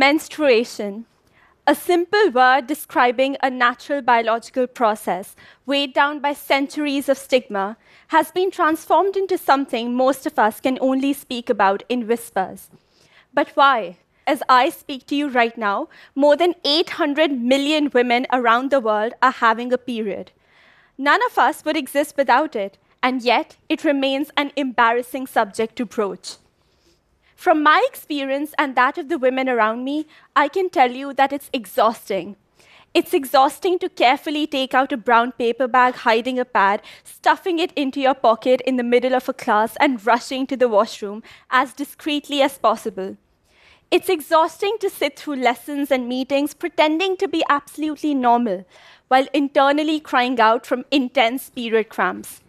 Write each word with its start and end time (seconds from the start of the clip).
Menstruation, 0.00 1.04
a 1.66 1.74
simple 1.74 2.30
word 2.30 2.66
describing 2.66 3.36
a 3.42 3.50
natural 3.50 4.00
biological 4.00 4.66
process 4.66 5.36
weighed 5.66 5.92
down 5.92 6.20
by 6.20 6.32
centuries 6.32 7.10
of 7.10 7.18
stigma, 7.18 7.76
has 8.08 8.30
been 8.30 8.50
transformed 8.50 9.14
into 9.14 9.36
something 9.36 9.94
most 9.94 10.24
of 10.24 10.38
us 10.38 10.58
can 10.58 10.78
only 10.80 11.12
speak 11.12 11.50
about 11.50 11.82
in 11.90 12.06
whispers. 12.06 12.70
But 13.34 13.50
why? 13.50 13.98
As 14.26 14.42
I 14.48 14.70
speak 14.70 15.06
to 15.08 15.14
you 15.14 15.28
right 15.28 15.58
now, 15.58 15.90
more 16.14 16.34
than 16.34 16.54
800 16.64 17.30
million 17.32 17.90
women 17.92 18.26
around 18.32 18.70
the 18.70 18.80
world 18.80 19.12
are 19.20 19.32
having 19.32 19.70
a 19.70 19.76
period. 19.76 20.32
None 20.96 21.20
of 21.26 21.36
us 21.36 21.62
would 21.66 21.76
exist 21.76 22.16
without 22.16 22.56
it, 22.56 22.78
and 23.02 23.20
yet 23.20 23.58
it 23.68 23.84
remains 23.84 24.30
an 24.38 24.50
embarrassing 24.56 25.26
subject 25.26 25.76
to 25.76 25.84
broach. 25.84 26.36
From 27.40 27.62
my 27.62 27.82
experience 27.88 28.52
and 28.58 28.74
that 28.76 28.98
of 28.98 29.08
the 29.08 29.16
women 29.16 29.48
around 29.48 29.82
me, 29.82 30.06
I 30.36 30.46
can 30.46 30.68
tell 30.68 30.90
you 30.90 31.14
that 31.14 31.32
it's 31.32 31.48
exhausting. 31.54 32.36
It's 32.92 33.14
exhausting 33.14 33.78
to 33.78 33.88
carefully 33.88 34.46
take 34.46 34.74
out 34.74 34.92
a 34.92 34.98
brown 34.98 35.32
paper 35.32 35.66
bag, 35.66 35.94
hiding 35.94 36.38
a 36.38 36.44
pad, 36.44 36.82
stuffing 37.02 37.58
it 37.58 37.72
into 37.72 37.98
your 37.98 38.12
pocket 38.12 38.60
in 38.66 38.76
the 38.76 38.82
middle 38.82 39.14
of 39.14 39.26
a 39.26 39.32
class, 39.32 39.74
and 39.80 40.04
rushing 40.04 40.46
to 40.48 40.54
the 40.54 40.68
washroom 40.68 41.22
as 41.48 41.72
discreetly 41.72 42.42
as 42.42 42.58
possible. 42.58 43.16
It's 43.90 44.10
exhausting 44.10 44.76
to 44.80 44.90
sit 44.90 45.18
through 45.18 45.36
lessons 45.36 45.90
and 45.90 46.06
meetings 46.06 46.52
pretending 46.52 47.16
to 47.16 47.26
be 47.26 47.42
absolutely 47.48 48.12
normal 48.12 48.66
while 49.08 49.26
internally 49.32 49.98
crying 49.98 50.38
out 50.40 50.66
from 50.66 50.84
intense 50.90 51.48
period 51.48 51.88
cramps. 51.88 52.42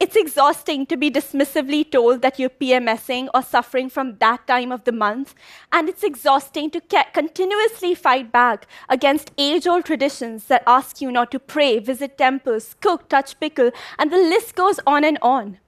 It's 0.00 0.14
exhausting 0.14 0.86
to 0.86 0.96
be 0.96 1.10
dismissively 1.10 1.90
told 1.90 2.22
that 2.22 2.38
you're 2.38 2.50
PMSing 2.50 3.28
or 3.34 3.42
suffering 3.42 3.90
from 3.90 4.18
that 4.18 4.46
time 4.46 4.70
of 4.70 4.84
the 4.84 4.92
month. 4.92 5.34
And 5.72 5.88
it's 5.88 6.04
exhausting 6.04 6.70
to 6.70 6.80
continuously 7.12 7.96
fight 7.96 8.30
back 8.30 8.68
against 8.88 9.32
age 9.36 9.66
old 9.66 9.84
traditions 9.84 10.44
that 10.44 10.62
ask 10.68 11.00
you 11.00 11.10
not 11.10 11.32
to 11.32 11.40
pray, 11.40 11.80
visit 11.80 12.16
temples, 12.16 12.76
cook, 12.80 13.08
touch 13.08 13.40
pickle, 13.40 13.72
and 13.98 14.12
the 14.12 14.18
list 14.18 14.54
goes 14.54 14.78
on 14.86 15.02
and 15.02 15.18
on, 15.20 15.58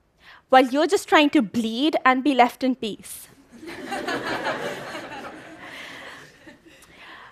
while 0.49 0.65
you're 0.65 0.87
just 0.87 1.09
trying 1.09 1.31
to 1.31 1.43
bleed 1.43 1.97
and 2.05 2.23
be 2.23 2.33
left 2.33 2.63
in 2.63 2.77
peace. 2.77 3.27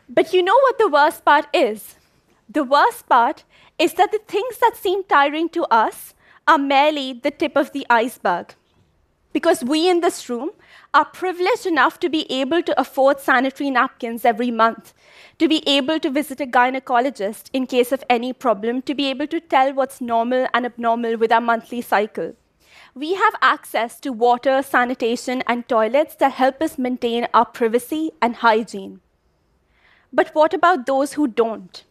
but 0.09 0.33
you 0.33 0.43
know 0.43 0.59
what 0.63 0.79
the 0.79 0.89
worst 0.89 1.25
part 1.25 1.47
is? 1.55 1.95
The 2.49 2.65
worst 2.65 3.09
part 3.09 3.45
is 3.79 3.93
that 3.95 4.11
the 4.11 4.19
things 4.27 4.59
that 4.59 4.75
seem 4.77 5.05
tiring 5.05 5.49
to 5.51 5.63
us 5.67 6.15
are 6.49 6.59
merely 6.59 7.13
the 7.13 7.31
tip 7.31 7.57
of 7.57 7.73
the 7.73 7.87
iceberg. 7.91 8.55
Because 9.35 9.63
we 9.63 9.89
in 9.89 10.01
this 10.01 10.31
room 10.31 10.53
are 10.95 11.05
privileged 11.05 11.67
enough 11.67 12.01
to 12.01 12.09
be 12.09 12.31
able 12.33 12.63
to 12.63 12.81
afford 12.81 13.21
sanitary 13.21 13.71
napkins 13.71 14.25
every 14.25 14.51
month, 14.51 14.95
to 15.39 15.47
be 15.47 15.63
able 15.69 16.01
to 16.01 16.11
visit 16.11 16.41
a 16.41 16.47
gynecologist 16.47 17.51
in 17.53 17.67
case 17.67 17.93
of 17.93 18.03
any 18.09 18.33
problem, 18.33 18.81
to 18.83 18.95
be 18.95 19.11
able 19.11 19.27
to 19.27 19.39
tell 19.39 19.75
what's 19.75 20.01
normal 20.01 20.47
and 20.55 20.65
abnormal 20.65 21.19
with 21.19 21.31
our 21.31 21.43
monthly 21.43 21.83
cycle. 21.83 22.35
We 22.95 23.15
have 23.15 23.35
access 23.43 24.01
to 24.01 24.13
water, 24.13 24.63
sanitation, 24.63 25.43
and 25.47 25.69
toilets 25.69 26.15
that 26.17 26.33
help 26.33 26.63
us 26.63 26.79
maintain 26.79 27.29
our 27.35 27.45
privacy 27.45 28.13
and 28.23 28.37
hygiene. 28.37 29.01
But 30.11 30.35
what 30.35 30.55
about 30.55 30.87
those 30.87 31.13
who 31.13 31.29
don't? 31.29 31.85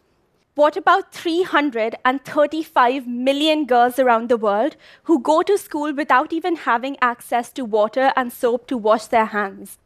What 0.58 0.76
about 0.76 1.12
335 1.12 3.06
million 3.06 3.64
girls 3.64 4.00
around 4.00 4.28
the 4.28 4.36
world 4.36 4.74
who 5.04 5.20
go 5.20 5.42
to 5.42 5.56
school 5.56 5.92
without 5.94 6.32
even 6.32 6.56
having 6.56 6.96
access 7.00 7.52
to 7.52 7.64
water 7.64 8.12
and 8.16 8.32
soap 8.32 8.66
to 8.66 8.76
wash 8.76 9.06
their 9.06 9.26
hands? 9.26 9.78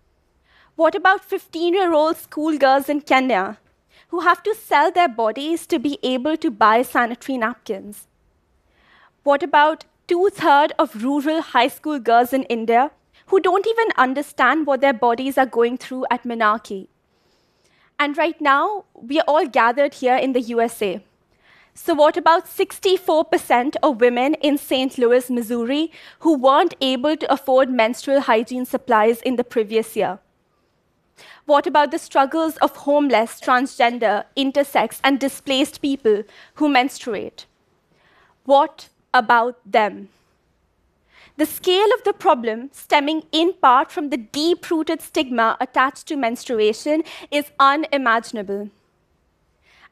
What 0.75 0.95
about 0.95 1.27
15 1.27 1.75
year 1.75 1.93
old 1.93 2.17
schoolgirls 2.17 2.89
in 2.89 3.03
Kenya 3.03 3.59
who 4.09 4.21
have 4.21 4.43
to 4.45 4.55
sell 4.55 4.91
their 4.91 5.11
bodies 5.11 5.67
to 5.67 5.79
be 5.79 5.99
able 6.03 6.39
to 6.39 6.51
buy 6.51 6.81
sanitary 6.81 7.37
napkins? 7.37 8.07
What 9.25 9.43
about 9.43 9.85
two 10.09 10.31
thirds 10.33 10.73
of 10.79 11.05
rural 11.05 11.43
high 11.43 11.69
school 11.69 11.99
girls 11.99 12.33
in 12.33 12.45
India 12.45 12.93
who 13.27 13.41
don't 13.41 13.67
even 13.67 13.89
understand 13.99 14.67
what 14.67 14.81
their 14.81 14.95
bodies 14.95 15.37
are 15.37 15.45
going 15.45 15.77
through 15.77 16.07
at 16.11 16.23
menarche? 16.23 16.87
And 18.03 18.19
right 18.19 18.41
now, 18.41 18.85
we 18.95 19.21
are 19.21 19.29
all 19.29 19.47
gathered 19.47 19.95
here 19.95 20.17
in 20.17 20.33
the 20.33 20.41
USA. 20.41 21.05
So, 21.73 21.95
what 21.95 22.17
about 22.17 22.47
64% 22.47 23.77
of 23.81 24.01
women 24.01 24.35
in 24.35 24.59
St. 24.59 24.99
Louis, 24.99 25.31
Missouri, 25.31 25.93
who 26.19 26.37
weren't 26.37 26.75
able 26.81 27.17
to 27.17 27.33
afford 27.33 27.71
menstrual 27.71 28.23
hygiene 28.23 28.67
supplies 28.67 29.23
in 29.23 29.37
the 29.37 29.45
previous 29.45 29.95
year? 29.95 30.19
What 31.45 31.69
about 31.69 31.93
the 31.93 31.99
struggles 32.01 32.57
of 32.57 32.75
homeless, 32.89 33.41
transgender, 33.41 34.25
intersex, 34.37 34.99
and 35.05 35.21
displaced 35.21 35.81
people 35.81 36.25
who 36.55 36.69
menstruate? 36.69 37.47
What 38.45 38.89
about 39.15 39.61
them? 39.65 40.09
The 41.43 41.47
scale 41.47 41.93
of 41.93 42.05
the 42.05 42.13
problem, 42.13 42.71
stemming 42.73 43.25
in 43.33 43.55
part 43.55 43.91
from 43.91 44.11
the 44.11 44.17
deep 44.17 44.71
rooted 44.71 45.03
stigma 45.03 45.57
attached 45.61 46.07
to 46.07 46.15
menstruation, 46.15 47.03
is 47.33 47.51
unimaginable. 47.59 48.71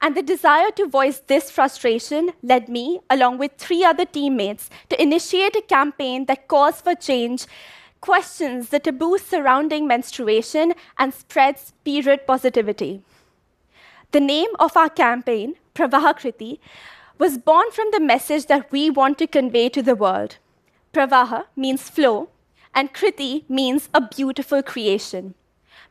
And 0.01 0.17
the 0.17 0.23
desire 0.23 0.71
to 0.77 0.87
voice 0.87 1.19
this 1.27 1.51
frustration 1.51 2.31
led 2.45 2.69
me, 2.69 3.01
along 3.11 3.39
with 3.39 3.57
three 3.59 3.83
other 3.83 4.05
teammates, 4.05 4.71
to 4.91 5.03
initiate 5.03 5.57
a 5.57 5.63
campaign 5.63 6.27
that 6.27 6.47
calls 6.47 6.81
for 6.83 6.95
change, 6.95 7.47
questions 8.01 8.69
the 8.69 8.79
taboos 8.79 9.23
surrounding 9.23 9.89
menstruation, 9.89 10.73
and 10.99 11.13
spreads 11.13 11.73
period 11.85 12.29
positivity. 12.29 13.03
The 14.13 14.21
name 14.21 14.51
of 14.61 14.77
our 14.77 14.89
campaign, 14.89 15.57
Pravahakriti, 15.75 16.61
was 17.19 17.39
born 17.39 17.73
from 17.73 17.89
the 17.91 17.99
message 17.99 18.47
that 18.47 18.71
we 18.71 18.89
want 18.89 19.19
to 19.19 19.27
convey 19.27 19.69
to 19.71 19.83
the 19.83 19.97
world 19.97 20.37
Pravaha 20.93 21.45
means 21.55 21.89
flow, 21.89 22.29
and 22.75 22.93
Kriti 22.93 23.49
means 23.49 23.89
a 23.95 24.01
beautiful 24.01 24.63
creation. 24.63 25.35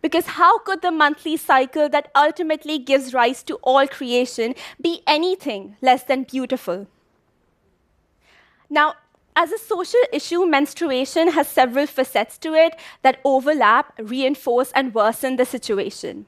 Because 0.02 0.28
how 0.38 0.60
could 0.60 0.82
the 0.82 0.92
monthly 0.92 1.36
cycle 1.38 1.90
that 1.90 2.12
ultimately 2.16 2.80
gives 2.80 3.14
rise 3.14 3.44
to 3.44 3.56
all 3.64 3.88
creation 3.88 4.56
be 4.82 5.02
anything 5.06 5.76
less 5.82 6.04
than 6.04 6.24
beautiful? 6.24 6.88
Now, 8.70 8.96
as 9.36 9.52
a 9.52 9.58
social 9.58 10.02
issue, 10.12 10.46
menstruation 10.46 11.30
has 11.30 11.48
several 11.48 11.88
facets 11.88 12.38
to 12.40 12.54
it 12.54 12.78
that 13.04 13.20
overlap, 13.24 13.94
reinforce, 13.98 14.72
and 14.74 14.94
worsen 14.94 15.38
the 15.38 15.46
situation. 15.46 16.26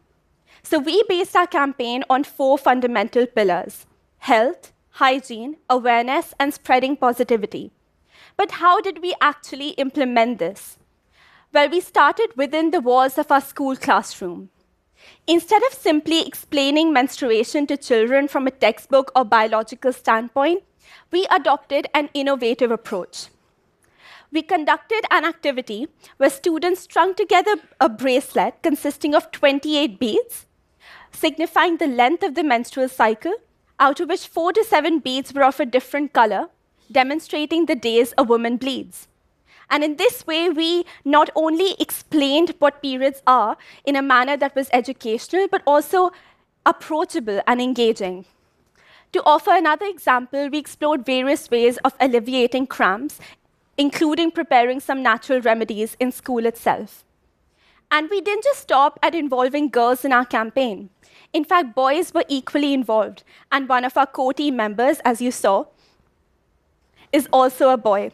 So, 0.64 0.80
we 0.80 1.04
based 1.10 1.36
our 1.36 1.48
campaign 1.48 2.04
on 2.10 2.24
four 2.24 2.58
fundamental 2.58 3.26
pillars 3.26 3.86
health, 4.20 4.72
hygiene, 4.92 5.58
awareness, 5.70 6.34
and 6.40 6.54
spreading 6.54 6.96
positivity. 6.96 7.72
But 8.42 8.54
how 8.54 8.82
did 8.82 9.04
we 9.04 9.14
actually 9.22 9.70
implement 9.82 10.40
this? 10.40 10.80
Well, 11.54 11.70
we 11.70 11.80
started 11.80 12.36
within 12.36 12.72
the 12.72 12.82
walls 12.82 13.20
of 13.20 13.32
our 13.32 13.40
school 13.40 13.76
classroom. 13.76 14.50
Instead 15.28 15.62
of 15.62 15.74
simply 15.74 16.26
explaining 16.26 16.92
menstruation 16.92 17.68
to 17.68 17.78
children 17.78 18.28
from 18.28 18.48
a 18.48 18.58
textbook 18.66 19.12
or 19.16 19.26
biological 19.26 19.94
standpoint, 19.94 20.64
we 21.12 21.28
adopted 21.30 21.86
an 21.94 22.10
innovative 22.16 22.72
approach. 22.72 23.28
We 24.32 24.42
conducted 24.42 25.02
an 25.12 25.24
activity 25.24 25.90
where 26.18 26.32
students 26.32 26.82
strung 26.82 27.14
together 27.14 27.58
a 27.80 27.90
bracelet 27.90 28.64
consisting 28.64 29.14
of 29.14 29.30
28 29.30 30.00
beads, 30.00 30.48
signifying 31.12 31.78
the 31.78 31.86
length 31.86 32.24
of 32.24 32.34
the 32.34 32.44
menstrual 32.44 32.90
cycle, 32.90 33.36
out 33.80 34.00
of 34.00 34.10
which 34.10 34.26
four 34.26 34.52
to 34.54 34.64
seven 34.64 34.98
beads 34.98 35.32
were 35.32 35.44
of 35.44 35.60
a 35.60 35.66
different 35.68 36.12
color, 36.12 36.50
demonstrating 36.92 37.66
the 37.66 37.76
days 37.76 38.14
a 38.18 38.24
woman 38.24 38.58
bleeds. 38.58 39.08
And 39.70 39.84
in 39.84 39.96
this 39.96 40.28
way, 40.28 40.50
we 40.50 40.86
not 41.06 41.30
only 41.36 41.76
explained 41.80 42.54
what 42.60 42.82
periods 42.82 43.22
are 43.26 43.58
in 43.86 43.96
a 43.96 44.02
manner 44.02 44.36
that 44.36 44.56
was 44.56 44.70
educational, 44.74 45.48
but 45.48 45.64
also 45.66 46.12
approachable 46.66 47.42
and 47.48 47.62
engaging. 47.62 48.26
To 49.14 49.24
offer 49.24 49.52
another 49.52 49.86
example, 49.86 50.50
we 50.50 50.58
explored 50.58 51.06
various 51.06 51.50
ways 51.50 51.78
of 51.86 51.94
alleviating 52.00 52.68
cramps, 52.68 53.20
including 53.78 54.32
preparing 54.32 54.80
some 54.80 55.02
natural 55.02 55.42
remedies 55.42 55.96
in 56.00 56.12
school 56.12 56.46
itself. 56.46 57.04
And 57.90 58.10
we 58.10 58.22
didn't 58.22 58.44
just 58.44 58.62
stop 58.62 59.00
at 59.04 59.16
involving 59.16 59.70
girls 59.70 60.06
in 60.06 60.14
our 60.14 60.26
campaign. 60.26 60.90
In 61.34 61.44
fact, 61.44 61.76
boys 61.76 62.14
were 62.14 62.26
equally 62.28 62.74
involved, 62.74 63.24
and 63.52 63.68
one 63.68 63.86
of 63.86 63.98
our 63.98 64.06
core 64.06 64.34
team 64.34 64.56
members, 64.56 65.00
as 65.04 65.22
you 65.22 65.32
saw, 65.32 65.66
is 67.12 67.28
also 67.32 67.70
a 67.70 67.78
boy. 67.78 68.12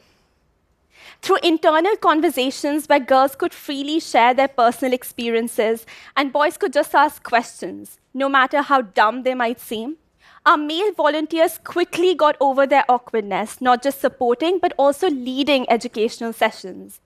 Through 1.22 1.40
internal 1.44 1.96
conversations 1.98 2.88
where 2.88 3.00
girls 3.00 3.36
could 3.36 3.54
freely 3.54 4.00
share 4.00 4.34
their 4.34 4.48
personal 4.48 4.94
experiences 4.94 5.86
and 6.16 6.34
boys 6.34 6.58
could 6.58 6.74
just 6.74 6.94
ask 6.94 7.24
questions, 7.24 8.00
no 8.14 8.30
matter 8.30 8.62
how 8.62 8.82
dumb 8.82 9.24
they 9.24 9.34
might 9.34 9.60
seem, 9.60 9.98
our 10.46 10.58
male 10.58 10.94
volunteers 10.94 11.60
quickly 11.64 12.16
got 12.16 12.38
over 12.40 12.66
their 12.66 12.86
awkwardness, 12.88 13.60
not 13.60 13.84
just 13.84 14.00
supporting, 14.00 14.60
but 14.60 14.74
also 14.78 15.10
leading 15.10 15.70
educational 15.70 16.32
sessions. 16.32 17.02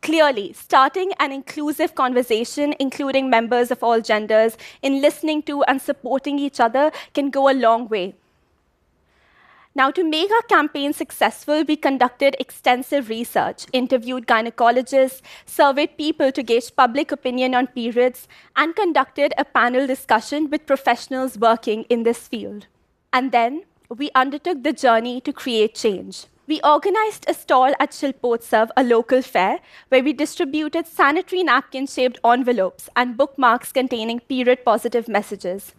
Clearly, 0.00 0.52
starting 0.52 1.12
an 1.18 1.32
inclusive 1.32 1.94
conversation, 1.94 2.74
including 2.78 3.28
members 3.28 3.70
of 3.70 3.82
all 3.82 4.00
genders, 4.00 4.56
in 4.82 5.00
listening 5.00 5.42
to 5.42 5.62
and 5.64 5.80
supporting 5.80 6.38
each 6.38 6.60
other 6.60 6.90
can 7.12 7.30
go 7.30 7.50
a 7.50 7.52
long 7.52 7.88
way. 7.88 8.14
Now, 9.76 9.90
to 9.90 10.04
make 10.04 10.30
our 10.30 10.42
campaign 10.42 10.92
successful, 10.92 11.64
we 11.66 11.74
conducted 11.74 12.36
extensive 12.38 13.08
research, 13.08 13.66
interviewed 13.72 14.24
gynecologists, 14.24 15.20
surveyed 15.46 15.98
people 15.98 16.30
to 16.30 16.44
gauge 16.44 16.76
public 16.76 17.10
opinion 17.10 17.56
on 17.56 17.66
periods, 17.66 18.28
and 18.54 18.76
conducted 18.76 19.34
a 19.36 19.44
panel 19.44 19.88
discussion 19.88 20.48
with 20.48 20.64
professionals 20.64 21.36
working 21.36 21.82
in 21.88 22.04
this 22.04 22.28
field. 22.28 22.68
And 23.12 23.32
then 23.32 23.64
we 23.88 24.12
undertook 24.14 24.62
the 24.62 24.72
journey 24.72 25.20
to 25.22 25.32
create 25.32 25.74
change. 25.74 26.26
We 26.46 26.60
organized 26.60 27.24
a 27.26 27.34
stall 27.34 27.74
at 27.80 27.90
Shilpotsav, 27.90 28.70
a 28.76 28.84
local 28.84 29.22
fair, 29.22 29.58
where 29.88 30.04
we 30.04 30.12
distributed 30.12 30.86
sanitary 30.86 31.42
napkin 31.42 31.88
shaped 31.88 32.20
envelopes 32.24 32.88
and 32.94 33.16
bookmarks 33.16 33.72
containing 33.72 34.20
period 34.20 34.64
positive 34.64 35.08
messages. 35.08 35.74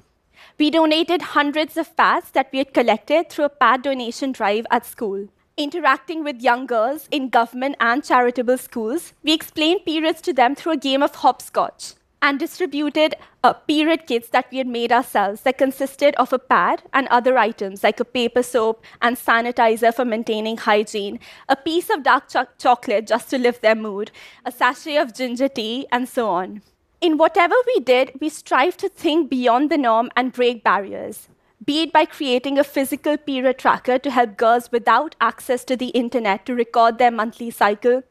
We 0.57 0.69
donated 0.69 1.21
hundreds 1.21 1.77
of 1.77 1.95
pads 1.95 2.31
that 2.31 2.49
we 2.51 2.59
had 2.59 2.73
collected 2.73 3.29
through 3.29 3.45
a 3.45 3.49
pad 3.49 3.81
donation 3.81 4.31
drive 4.31 4.65
at 4.71 4.85
school. 4.85 5.27
Interacting 5.57 6.23
with 6.23 6.41
young 6.41 6.65
girls 6.65 7.07
in 7.11 7.29
government 7.29 7.77
and 7.79 8.03
charitable 8.03 8.57
schools, 8.57 9.13
we 9.23 9.33
explained 9.33 9.85
periods 9.85 10.21
to 10.21 10.33
them 10.33 10.55
through 10.55 10.73
a 10.73 10.77
game 10.77 11.01
of 11.01 11.15
hopscotch 11.15 11.93
and 12.21 12.39
distributed 12.39 13.15
uh, 13.43 13.53
period 13.53 14.07
kits 14.07 14.29
that 14.29 14.47
we 14.51 14.57
had 14.57 14.67
made 14.67 14.91
ourselves 14.91 15.41
that 15.41 15.57
consisted 15.57 16.15
of 16.15 16.33
a 16.33 16.39
pad 16.39 16.81
and 16.91 17.07
other 17.09 17.37
items 17.37 17.83
like 17.83 17.99
a 17.99 18.05
paper 18.05 18.41
soap 18.41 18.83
and 19.01 19.15
sanitizer 19.15 19.93
for 19.93 20.03
maintaining 20.03 20.57
hygiene, 20.57 21.19
a 21.47 21.55
piece 21.55 21.89
of 21.89 22.03
dark 22.03 22.27
cho- 22.27 22.47
chocolate 22.57 23.05
just 23.05 23.29
to 23.29 23.37
lift 23.37 23.61
their 23.61 23.75
mood, 23.75 24.11
a 24.43 24.51
sachet 24.51 24.97
of 24.97 25.13
ginger 25.13 25.47
tea, 25.47 25.85
and 25.91 26.09
so 26.09 26.27
on. 26.27 26.61
In 27.01 27.17
whatever 27.17 27.55
we 27.67 27.79
did, 27.81 28.11
we 28.19 28.29
strive 28.29 28.77
to 28.77 28.89
think 28.89 29.29
beyond 29.29 29.69
the 29.69 29.77
norm 29.77 30.09
and 30.15 30.31
break 30.31 30.63
barriers, 30.63 31.27
be 31.63 31.81
it 31.81 31.91
by 31.91 32.05
creating 32.05 32.57
a 32.57 32.63
physical 32.63 33.17
period 33.17 33.57
tracker 33.57 33.97
to 33.99 34.11
help 34.11 34.37
girls 34.37 34.71
without 34.71 35.15
access 35.19 35.63
to 35.65 35.75
the 35.75 35.89
internet 35.89 36.45
to 36.45 36.55
record 36.55 36.97
their 36.97 37.11
monthly 37.11 37.51
cycle, 37.51 38.03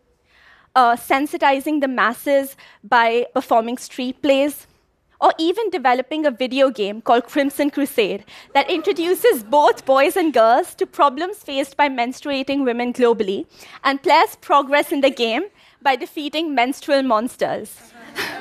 uh, 0.75 0.97
sensitizing 0.97 1.81
the 1.81 1.89
masses 1.89 2.57
by 2.83 3.27
performing 3.33 3.79
street 3.79 4.21
plays, 4.23 4.67
or 5.21 5.33
even 5.39 5.71
developing 5.71 6.27
a 6.27 6.31
video 6.31 6.69
game 6.69 7.01
called 7.01 7.25
Crimson 7.25 7.71
Crusade 7.71 8.25
that 8.53 8.71
introduces 8.71 9.43
both 9.43 9.87
boys 9.87 10.17
and 10.17 10.35
girls 10.35 10.75
to 10.75 10.87
problems 10.87 11.39
faced 11.39 11.77
by 11.77 11.89
menstruating 11.89 12.65
women 12.65 12.93
globally 12.93 13.47
and 13.83 14.03
players 14.03 14.37
progress 14.41 14.93
in 14.93 15.01
the 15.01 15.11
game 15.11 15.45
by 15.81 15.97
defeating 15.97 16.55
menstrual 16.55 17.03
monsters. 17.03 17.79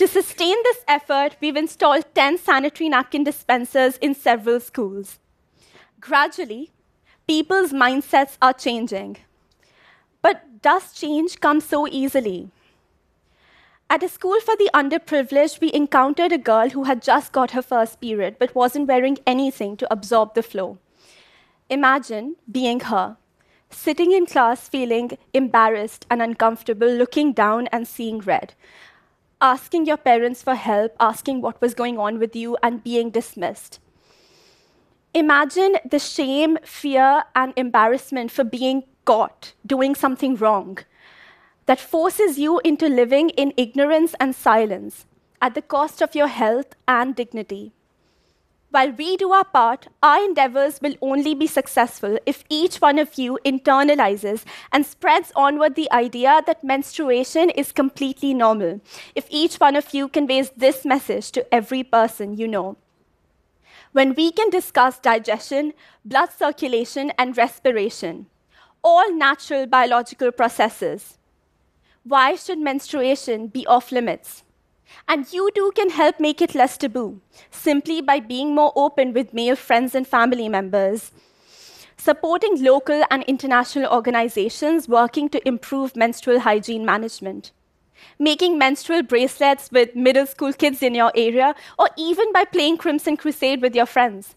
To 0.00 0.08
sustain 0.08 0.56
this 0.62 0.82
effort, 0.88 1.36
we've 1.42 1.58
installed 1.58 2.06
10 2.14 2.38
sanitary 2.38 2.88
napkin 2.88 3.22
dispensers 3.22 3.98
in 3.98 4.14
several 4.14 4.58
schools. 4.58 5.18
Gradually, 6.00 6.70
people's 7.28 7.74
mindsets 7.74 8.38
are 8.40 8.54
changing. 8.54 9.18
But 10.22 10.62
does 10.62 10.94
change 10.94 11.38
come 11.40 11.60
so 11.60 11.86
easily? 11.86 12.48
At 13.90 14.02
a 14.02 14.08
school 14.08 14.40
for 14.40 14.56
the 14.56 14.70
underprivileged, 14.72 15.60
we 15.60 15.70
encountered 15.74 16.32
a 16.32 16.38
girl 16.38 16.70
who 16.70 16.84
had 16.84 17.02
just 17.02 17.32
got 17.32 17.50
her 17.50 17.60
first 17.60 18.00
period 18.00 18.36
but 18.38 18.54
wasn't 18.54 18.88
wearing 18.88 19.18
anything 19.26 19.76
to 19.76 19.92
absorb 19.92 20.32
the 20.32 20.42
flow. 20.42 20.78
Imagine 21.68 22.36
being 22.50 22.80
her, 22.80 23.18
sitting 23.68 24.12
in 24.12 24.24
class 24.24 24.66
feeling 24.66 25.18
embarrassed 25.34 26.06
and 26.08 26.22
uncomfortable, 26.22 26.88
looking 26.88 27.34
down 27.34 27.66
and 27.66 27.86
seeing 27.86 28.20
red, 28.20 28.54
asking 29.40 29.86
your 29.86 29.96
parents 29.96 30.42
for 30.42 30.54
help, 30.54 30.94
asking 31.00 31.40
what 31.40 31.60
was 31.60 31.74
going 31.74 31.98
on 31.98 32.18
with 32.18 32.36
you, 32.36 32.56
and 32.62 32.84
being 32.84 33.10
dismissed. 33.10 33.78
Imagine 35.12 35.76
the 35.88 35.98
shame, 35.98 36.58
fear, 36.62 37.24
and 37.34 37.52
embarrassment 37.56 38.30
for 38.30 38.44
being 38.44 38.84
caught 39.04 39.54
doing 39.66 39.94
something 39.94 40.36
wrong 40.36 40.78
that 41.66 41.80
forces 41.80 42.38
you 42.38 42.60
into 42.64 42.88
living 42.88 43.30
in 43.30 43.52
ignorance 43.56 44.14
and 44.20 44.34
silence 44.34 45.06
at 45.40 45.54
the 45.54 45.62
cost 45.62 46.02
of 46.02 46.14
your 46.14 46.26
health 46.28 46.74
and 46.86 47.16
dignity. 47.16 47.72
While 48.70 48.92
we 48.92 49.16
do 49.16 49.32
our 49.32 49.44
part, 49.44 49.88
our 50.00 50.24
endeavors 50.24 50.80
will 50.80 50.94
only 51.02 51.34
be 51.34 51.48
successful 51.48 52.18
if 52.24 52.44
each 52.48 52.76
one 52.76 53.00
of 53.00 53.18
you 53.18 53.36
internalizes 53.44 54.44
and 54.70 54.86
spreads 54.86 55.32
onward 55.34 55.74
the 55.74 55.90
idea 55.90 56.40
that 56.46 56.62
menstruation 56.62 57.50
is 57.50 57.72
completely 57.72 58.32
normal. 58.32 58.80
If 59.16 59.26
each 59.28 59.56
one 59.56 59.74
of 59.74 59.92
you 59.92 60.06
conveys 60.06 60.50
this 60.50 60.84
message 60.84 61.32
to 61.32 61.52
every 61.52 61.82
person 61.82 62.36
you 62.36 62.46
know. 62.46 62.76
When 63.90 64.14
we 64.14 64.30
can 64.30 64.50
discuss 64.50 65.00
digestion, 65.00 65.72
blood 66.04 66.30
circulation, 66.30 67.10
and 67.18 67.36
respiration, 67.36 68.26
all 68.84 69.12
natural 69.12 69.66
biological 69.66 70.30
processes, 70.30 71.18
why 72.04 72.36
should 72.36 72.60
menstruation 72.60 73.48
be 73.48 73.66
off 73.66 73.90
limits? 73.90 74.44
And 75.08 75.32
you 75.32 75.50
too 75.54 75.72
can 75.74 75.90
help 75.90 76.20
make 76.20 76.40
it 76.40 76.54
less 76.54 76.76
taboo, 76.76 77.20
simply 77.50 78.00
by 78.00 78.20
being 78.20 78.54
more 78.54 78.72
open 78.76 79.12
with 79.12 79.34
male 79.34 79.56
friends 79.56 79.94
and 79.94 80.06
family 80.06 80.48
members. 80.48 81.12
Supporting 81.96 82.62
local 82.62 83.04
and 83.10 83.22
international 83.24 83.92
organizations 83.92 84.88
working 84.88 85.28
to 85.28 85.46
improve 85.46 85.96
menstrual 85.96 86.40
hygiene 86.40 86.84
management. 86.84 87.52
Making 88.18 88.56
menstrual 88.56 89.02
bracelets 89.02 89.70
with 89.70 89.94
middle 89.94 90.26
school 90.26 90.52
kids 90.52 90.82
in 90.82 90.94
your 90.94 91.12
area, 91.14 91.54
or 91.78 91.88
even 91.98 92.32
by 92.32 92.44
playing 92.44 92.78
Crimson 92.78 93.16
Crusade 93.16 93.60
with 93.60 93.74
your 93.74 93.86
friends. 93.86 94.34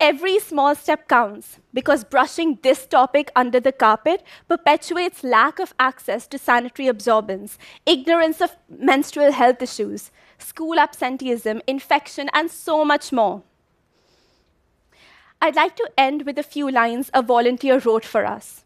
Every 0.00 0.38
small 0.38 0.74
step 0.74 1.08
counts 1.08 1.58
because 1.74 2.04
brushing 2.04 2.58
this 2.62 2.86
topic 2.86 3.30
under 3.36 3.60
the 3.60 3.70
carpet 3.70 4.22
perpetuates 4.48 5.22
lack 5.22 5.58
of 5.58 5.74
access 5.78 6.26
to 6.28 6.38
sanitary 6.38 6.88
absorbents, 6.88 7.58
ignorance 7.84 8.40
of 8.40 8.56
menstrual 8.70 9.32
health 9.32 9.60
issues, 9.60 10.10
school 10.38 10.78
absenteeism, 10.78 11.60
infection, 11.66 12.30
and 12.32 12.50
so 12.50 12.82
much 12.82 13.12
more. 13.12 13.42
I'd 15.42 15.54
like 15.54 15.76
to 15.76 15.90
end 15.98 16.22
with 16.22 16.38
a 16.38 16.42
few 16.42 16.70
lines 16.70 17.10
a 17.12 17.20
volunteer 17.20 17.78
wrote 17.78 18.06
for 18.06 18.24
us. 18.24 18.64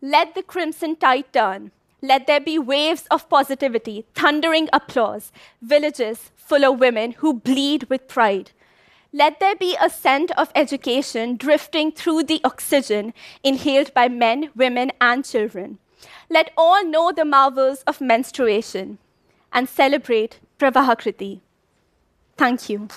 Let 0.00 0.36
the 0.36 0.44
crimson 0.44 0.94
tide 0.94 1.32
turn. 1.32 1.72
Let 2.00 2.28
there 2.28 2.40
be 2.40 2.58
waves 2.60 3.06
of 3.10 3.28
positivity, 3.28 4.06
thundering 4.14 4.68
applause, 4.72 5.32
villages 5.60 6.30
full 6.36 6.64
of 6.64 6.78
women 6.78 7.12
who 7.18 7.34
bleed 7.34 7.84
with 7.90 8.06
pride 8.06 8.52
let 9.12 9.40
there 9.40 9.54
be 9.54 9.76
a 9.80 9.90
scent 9.90 10.30
of 10.38 10.50
education 10.54 11.36
drifting 11.36 11.92
through 11.92 12.22
the 12.24 12.40
oxygen 12.44 13.12
inhaled 13.42 13.92
by 13.92 14.08
men, 14.08 14.50
women, 14.56 14.90
and 15.00 15.22
children. 15.24 15.78
Let 16.30 16.50
all 16.56 16.84
know 16.84 17.12
the 17.12 17.26
marvels 17.26 17.82
of 17.82 18.00
menstruation 18.00 18.96
and 19.52 19.68
celebrate 19.68 20.40
Pravahakriti. 20.58 21.40
Thank 22.38 22.70
you. 22.70 22.88